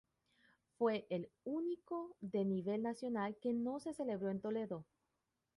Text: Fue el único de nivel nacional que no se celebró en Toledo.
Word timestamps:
Fue 0.79 1.05
el 1.11 1.29
único 1.43 2.15
de 2.21 2.43
nivel 2.43 2.81
nacional 2.81 3.37
que 3.39 3.53
no 3.53 3.79
se 3.79 3.93
celebró 3.93 4.31
en 4.31 4.41
Toledo. 4.41 4.83